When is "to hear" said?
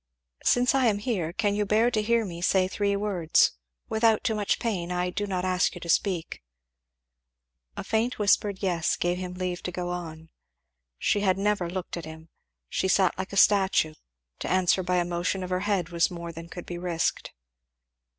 1.91-2.25